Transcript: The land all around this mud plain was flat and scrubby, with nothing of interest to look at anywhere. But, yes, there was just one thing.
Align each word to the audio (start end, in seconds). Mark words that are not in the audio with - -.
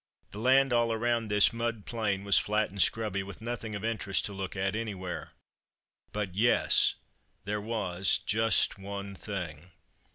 The 0.31 0.39
land 0.39 0.73
all 0.73 0.91
around 0.91 1.27
this 1.27 1.53
mud 1.53 1.85
plain 1.85 2.23
was 2.23 2.39
flat 2.39 2.71
and 2.71 2.81
scrubby, 2.81 3.21
with 3.21 3.39
nothing 3.39 3.75
of 3.75 3.85
interest 3.85 4.25
to 4.25 4.33
look 4.33 4.55
at 4.55 4.75
anywhere. 4.75 5.33
But, 6.11 6.33
yes, 6.33 6.95
there 7.43 7.61
was 7.61 8.17
just 8.25 8.79
one 8.79 9.13
thing. 9.13 9.69